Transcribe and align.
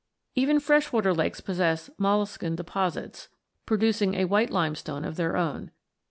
Even 0.33 0.59
freshwater 0.59 1.13
lakes 1.13 1.41
possess 1.41 1.91
molluscan 1.99 2.55
deposits, 2.55 3.29
producing 3.67 4.15
a 4.15 4.25
white 4.25 4.49
limestone 4.49 5.05
of 5.05 5.15
their 5.15 5.37
own. 5.37 5.69